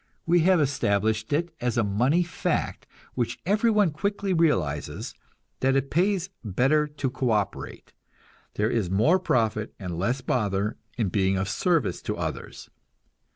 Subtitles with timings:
[0.25, 5.13] We have established it as a money fact, which everyone quickly realizes,
[5.59, 7.93] that it pays better to co operate;
[8.55, 12.67] there is more profit and less bother in being of service to others.